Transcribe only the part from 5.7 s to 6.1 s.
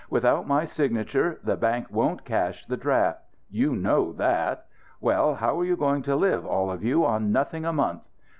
going